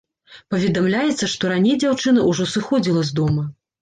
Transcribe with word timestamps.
Паведамляецца, 0.53 1.29
што 1.33 1.51
раней 1.53 1.75
дзяўчына 1.83 2.25
ўжо 2.33 2.51
сыходзіла 2.55 3.09
з 3.11 3.19
дома. 3.21 3.45